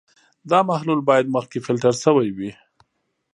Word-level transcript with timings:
دا 0.49 0.59
محلول 0.69 0.99
باید 1.09 1.33
مخکې 1.35 1.57
فلټر 1.65 1.93
شوی 2.03 2.27
وي. 2.37 2.51